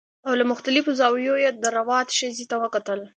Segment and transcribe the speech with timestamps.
[0.27, 2.99] او له مختلفو زاویو یې د روات ښځې ته وکتل